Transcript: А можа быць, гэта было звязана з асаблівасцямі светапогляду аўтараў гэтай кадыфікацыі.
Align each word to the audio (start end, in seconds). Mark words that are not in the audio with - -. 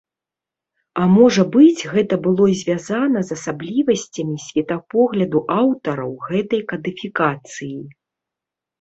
А 1.01 1.03
можа 1.17 1.43
быць, 1.55 1.89
гэта 1.97 2.19
было 2.29 2.47
звязана 2.63 3.19
з 3.29 3.39
асаблівасцямі 3.41 4.37
светапогляду 4.47 5.39
аўтараў 5.61 6.19
гэтай 6.29 6.61
кадыфікацыі. 6.77 7.75